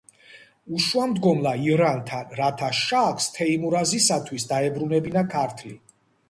[0.77, 5.77] ეშუამდგომლა ირანთან, რათა შაჰს თეიმურაზისათვის დაებრუნებინა ქართლი.